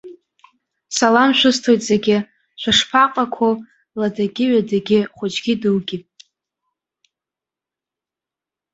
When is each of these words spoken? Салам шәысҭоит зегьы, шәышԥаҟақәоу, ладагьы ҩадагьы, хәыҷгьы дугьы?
Салам 0.95 1.31
шәысҭоит 1.37 1.81
зегьы, 1.89 2.17
шәышԥаҟақәоу, 2.61 3.53
ладагьы 3.99 4.45
ҩадагьы, 4.51 4.99
хәыҷгьы 5.15 5.53
дугьы? 5.61 5.97